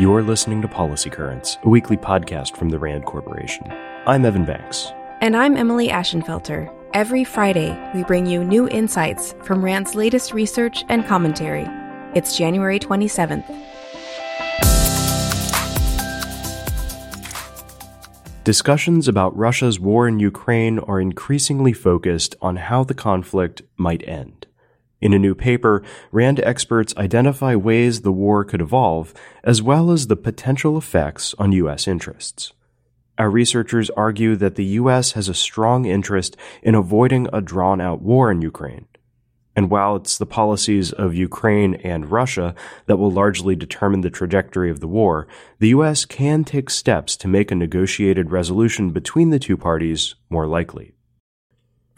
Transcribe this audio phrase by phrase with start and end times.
[0.00, 3.66] You're listening to Policy Currents, a weekly podcast from the RAND Corporation.
[4.06, 4.92] I'm Evan Banks.
[5.20, 6.72] And I'm Emily Ashenfelter.
[6.94, 11.66] Every Friday, we bring you new insights from RAND's latest research and commentary.
[12.14, 13.44] It's January 27th.
[18.44, 24.37] Discussions about Russia's war in Ukraine are increasingly focused on how the conflict might end.
[25.00, 29.14] In a new paper, RAND experts identify ways the war could evolve,
[29.44, 31.86] as well as the potential effects on U.S.
[31.86, 32.52] interests.
[33.16, 35.12] Our researchers argue that the U.S.
[35.12, 38.86] has a strong interest in avoiding a drawn out war in Ukraine.
[39.54, 42.54] And while it's the policies of Ukraine and Russia
[42.86, 45.26] that will largely determine the trajectory of the war,
[45.58, 46.04] the U.S.
[46.04, 50.94] can take steps to make a negotiated resolution between the two parties more likely.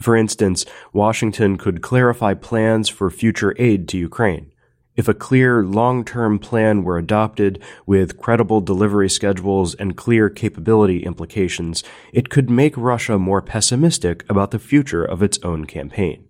[0.01, 4.51] For instance, Washington could clarify plans for future aid to Ukraine.
[4.95, 11.83] If a clear long-term plan were adopted with credible delivery schedules and clear capability implications,
[12.11, 16.27] it could make Russia more pessimistic about the future of its own campaign.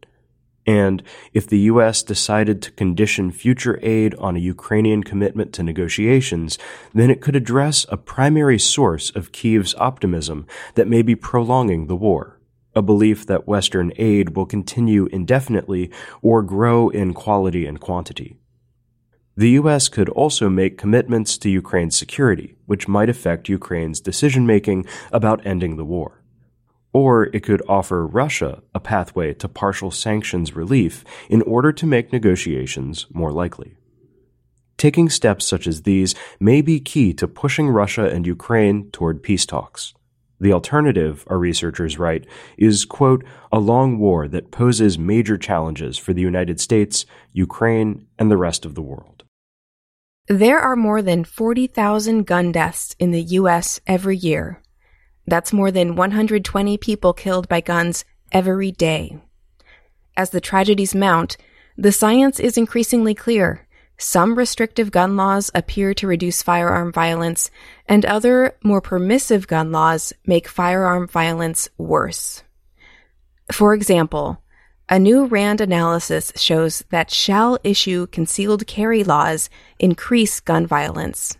[0.68, 1.02] And
[1.34, 2.04] if the U.S.
[2.04, 6.60] decided to condition future aid on a Ukrainian commitment to negotiations,
[6.94, 11.96] then it could address a primary source of Kiev's optimism that may be prolonging the
[11.96, 12.38] war
[12.76, 15.92] a belief that Western aid will continue indefinitely
[16.22, 18.38] or grow in quality and quantity.
[19.36, 19.88] The U.S.
[19.88, 25.78] could also make commitments to Ukraine's security, which might affect Ukraine's decision making about ending
[25.78, 26.22] the war.
[26.94, 32.12] Or it could offer Russia a pathway to partial sanctions relief in order to make
[32.12, 33.78] negotiations more likely.
[34.78, 39.46] Taking steps such as these may be key to pushing Russia and Ukraine toward peace
[39.46, 39.94] talks.
[40.42, 42.26] The alternative, our researchers write,
[42.58, 48.32] is, quote, a long war that poses major challenges for the United States, Ukraine, and
[48.32, 49.24] the rest of the world.
[50.28, 53.80] There are more than 40,000 gun deaths in the U.S.
[53.86, 54.64] every year.
[55.28, 59.22] That's more than 120 people killed by guns every day.
[60.18, 61.38] As the tragedies mount,
[61.78, 63.68] the science is increasingly clear
[64.02, 67.52] some restrictive gun laws appear to reduce firearm violence,
[67.88, 72.44] and other, more permissive gun laws make firearm violence worse.
[73.52, 74.42] For example,
[74.90, 81.38] a new RAND analysis shows that shall issue concealed carry laws increase gun violence.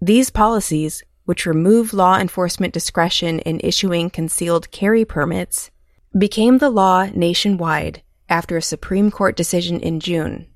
[0.00, 5.70] These policies, which remove law enforcement discretion in issuing concealed carry permits,
[6.16, 10.48] became the law nationwide after a Supreme Court decision in June.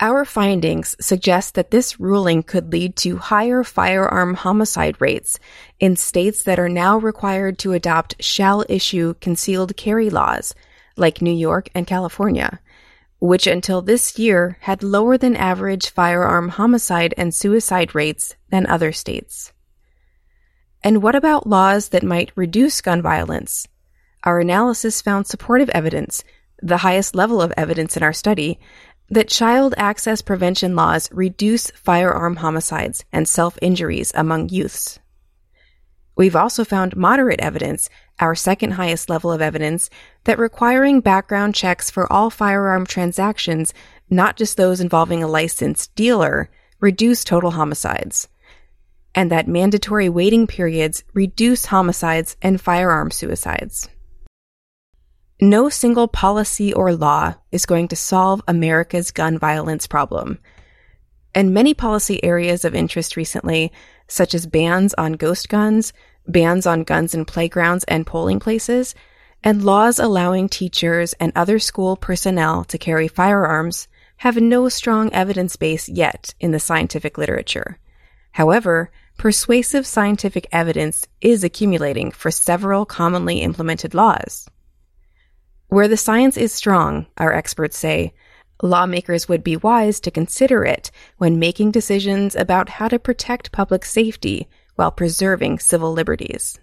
[0.00, 5.38] Our findings suggest that this ruling could lead to higher firearm homicide rates
[5.78, 10.54] in states that are now required to adopt shall issue concealed carry laws,
[10.96, 12.60] like New York and California,
[13.20, 18.90] which until this year had lower than average firearm homicide and suicide rates than other
[18.90, 19.52] states.
[20.82, 23.68] And what about laws that might reduce gun violence?
[24.24, 26.24] Our analysis found supportive evidence,
[26.60, 28.58] the highest level of evidence in our study,
[29.10, 34.98] that child access prevention laws reduce firearm homicides and self injuries among youths.
[36.16, 37.88] We've also found moderate evidence,
[38.20, 39.90] our second highest level of evidence,
[40.24, 43.74] that requiring background checks for all firearm transactions,
[44.08, 46.48] not just those involving a licensed dealer,
[46.80, 48.28] reduce total homicides.
[49.14, 53.88] And that mandatory waiting periods reduce homicides and firearm suicides.
[55.40, 60.38] No single policy or law is going to solve America's gun violence problem.
[61.34, 63.72] And many policy areas of interest recently,
[64.06, 65.92] such as bans on ghost guns,
[66.28, 68.94] bans on guns in playgrounds and polling places,
[69.42, 75.56] and laws allowing teachers and other school personnel to carry firearms, have no strong evidence
[75.56, 77.78] base yet in the scientific literature.
[78.30, 84.48] However, persuasive scientific evidence is accumulating for several commonly implemented laws.
[85.74, 88.14] Where the science is strong, our experts say,
[88.62, 93.84] lawmakers would be wise to consider it when making decisions about how to protect public
[93.84, 96.60] safety while preserving civil liberties.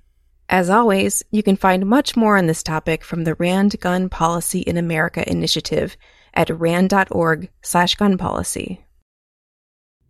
[0.47, 4.61] As always, you can find much more on this topic from the RAND Gun Policy
[4.61, 5.97] in America initiative
[6.33, 8.85] at rand.org slash gun policy.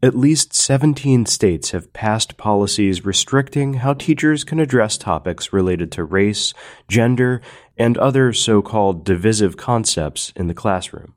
[0.04, 6.04] At least 17 states have passed policies restricting how teachers can address topics related to
[6.04, 6.56] race,
[6.88, 7.40] gender,
[7.78, 11.14] and other so called divisive concepts in the classroom.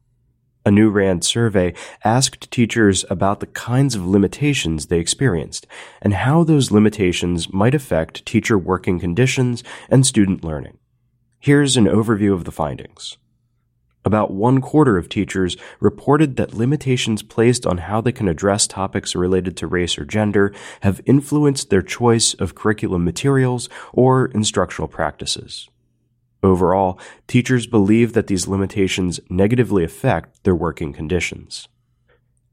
[0.67, 1.73] A new RAND survey
[2.05, 5.67] asked teachers about the kinds of limitations they experienced
[6.03, 10.77] and how those limitations might affect teacher working conditions and student learning.
[11.41, 13.17] Here's an overview of the findings.
[14.05, 19.17] About one quarter of teachers reported that limitations placed on how they can address topics
[19.17, 20.53] related to race or gender
[20.83, 25.71] have influenced their choice of curriculum materials or instructional practices.
[26.43, 31.69] Overall, teachers believe that these limitations negatively affect their working conditions.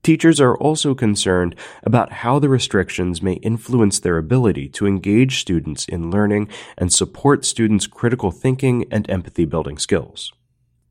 [0.04, 5.86] Teachers are also concerned about how the restrictions may influence their ability to engage students
[5.86, 10.32] in learning and support students' critical thinking and empathy building skills.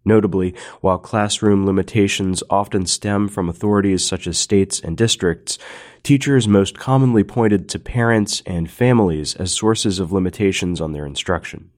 [0.04, 5.58] Notably, while classroom limitations often stem from authorities such as states and districts,
[6.02, 11.70] teachers most commonly pointed to parents and families as sources of limitations on their instruction.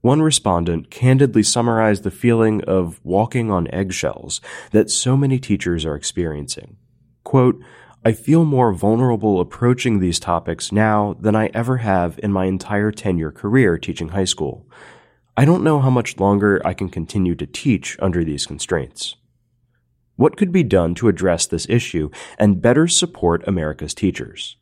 [0.00, 4.40] One respondent candidly summarized the feeling of walking on eggshells
[4.70, 6.76] that so many teachers are experiencing.
[7.24, 7.60] Quote,
[8.04, 12.92] I feel more vulnerable approaching these topics now than I ever have in my entire
[12.92, 14.68] tenure career teaching high school.
[15.38, 19.14] I don't know how much longer I can continue to teach under these constraints.
[20.16, 24.56] What could be done to address this issue and better support America's teachers?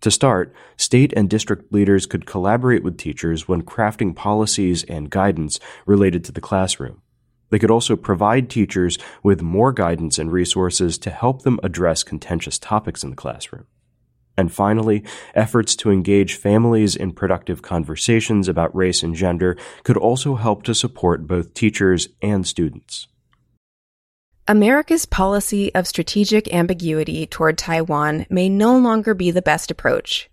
[0.00, 5.60] To start, state and district leaders could collaborate with teachers when crafting policies and guidance
[5.84, 7.02] related to the classroom.
[7.50, 12.58] They could also provide teachers with more guidance and resources to help them address contentious
[12.58, 13.66] topics in the classroom.
[14.36, 15.04] And finally,
[15.34, 20.74] efforts to engage families in productive conversations about race and gender could also help to
[20.74, 23.06] support both teachers and students.
[24.46, 30.28] America's policy of strategic ambiguity toward Taiwan may no longer be the best approach.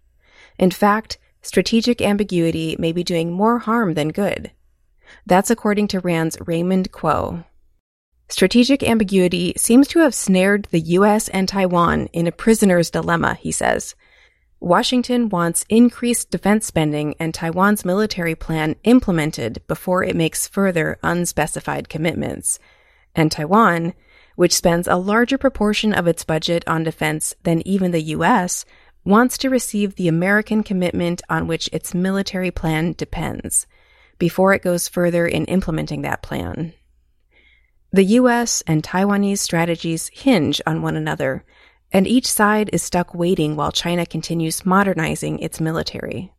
[0.58, 4.52] In fact, strategic ambiguity may be doing more harm than good.
[5.26, 7.46] That's according to RAND's Raymond Kuo.
[8.32, 13.52] Strategic ambiguity seems to have snared the US and Taiwan in a prisoner's dilemma, he
[13.52, 13.94] says.
[14.62, 21.90] Washington wants increased defense spending and Taiwan's military plan implemented before it makes further unspecified
[21.90, 22.58] commitments.
[23.14, 23.94] And Taiwan,
[24.38, 28.64] which spends a larger proportion of its budget on defense than even the US,
[29.04, 33.68] wants to receive the American commitment on which its military plan depends
[34.20, 36.74] before it goes further in implementing that plan.
[37.94, 41.44] The US and Taiwanese strategies hinge on one another,
[41.92, 46.34] and each side is stuck waiting while China continues modernizing its military.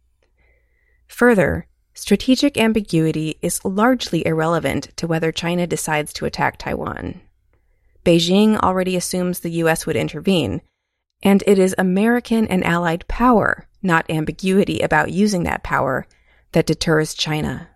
[1.09, 7.21] Further, strategic ambiguity is largely irrelevant to whether China decides to attack Taiwan.
[8.03, 10.63] Beijing already assumes the US would intervene,
[11.23, 16.07] and it is American and allied power, not ambiguity about using that power,
[16.53, 17.69] that deters China.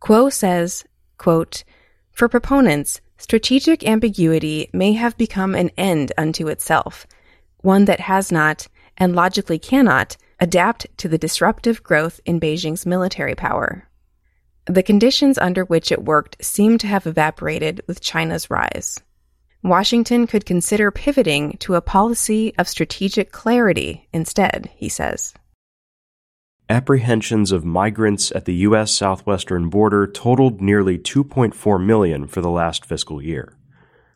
[0.00, 0.84] Kuo says,
[1.16, 1.62] quote,
[2.12, 7.06] for proponents, strategic ambiguity may have become an end unto itself,
[7.62, 8.68] one that has not,
[8.98, 13.88] and logically cannot, adapt to the disruptive growth in Beijing's military power.
[14.66, 19.00] The conditions under which it worked seem to have evaporated with China's rise.
[19.62, 25.34] Washington could consider pivoting to a policy of strategic clarity instead, he says
[26.72, 28.90] apprehensions of migrants at the U.S.
[28.90, 33.58] southwestern border totaled nearly 2.4 million for the last fiscal year.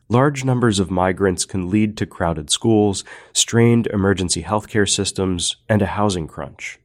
[0.09, 5.85] Large numbers of migrants can lead to crowded schools, strained emergency healthcare systems, and a
[5.85, 6.79] housing crunch.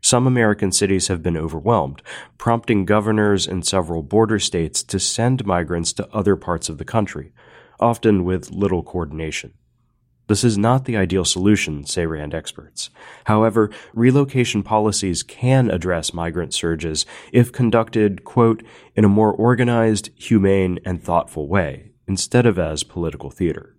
[0.00, 2.00] Some American cities have been overwhelmed,
[2.38, 7.32] prompting governors in several border states to send migrants to other parts of the country,
[7.80, 9.52] often with little coordination.
[10.28, 12.90] This is not the ideal solution, say RAND experts.
[13.24, 18.62] However, relocation policies can address migrant surges if conducted, quote,
[18.94, 23.74] in a more organized, humane, and thoughtful way, instead of as political theater.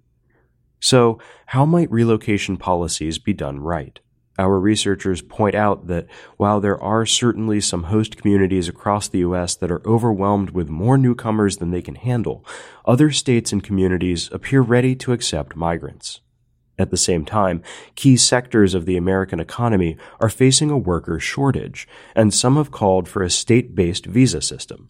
[0.79, 3.99] So, how might relocation policies be done right?
[4.39, 9.55] Our researchers point out that while there are certainly some host communities across the U.S.
[9.57, 12.43] that are overwhelmed with more newcomers than they can handle,
[12.85, 16.21] other states and communities appear ready to accept migrants.
[16.79, 17.61] At the same time,
[17.95, 23.09] key sectors of the American economy are facing a worker shortage, and some have called
[23.09, 24.89] for a state-based visa system.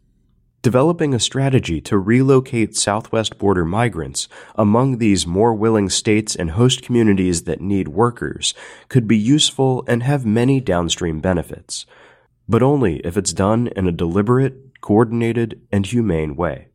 [0.61, 6.83] Developing a strategy to relocate southwest border migrants among these more willing states and host
[6.83, 8.53] communities that need workers
[8.87, 11.87] could be useful and have many downstream benefits,
[12.47, 16.67] but only if it's done in a deliberate, coordinated, and humane way.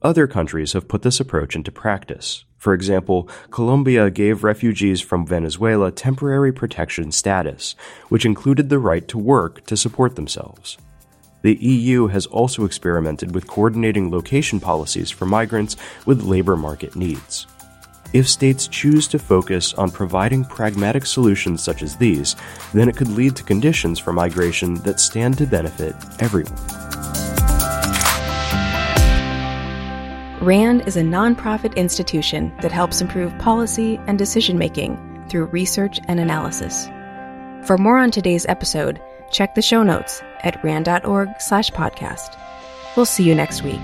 [0.00, 2.44] Other countries have put this approach into practice.
[2.56, 7.74] For example, Colombia gave refugees from Venezuela temporary protection status,
[8.08, 10.78] which included the right to work to support themselves.
[11.42, 15.76] The EU has also experimented with coordinating location policies for migrants
[16.06, 17.48] with labor market needs.
[18.12, 22.36] If states choose to focus on providing pragmatic solutions such as these,
[22.72, 26.87] then it could lead to conditions for migration that stand to benefit everyone.
[30.48, 34.96] RAND is a nonprofit institution that helps improve policy and decision making
[35.28, 36.86] through research and analysis.
[37.66, 38.98] For more on today's episode,
[39.30, 42.34] check the show notes at rand.org slash podcast.
[42.96, 43.78] We'll see you next week.